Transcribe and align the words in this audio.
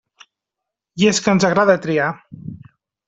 I 1.03 1.07
és 1.11 1.21
que 1.27 1.35
ens 1.35 1.47
agrada 1.51 1.77
triar. 1.85 2.09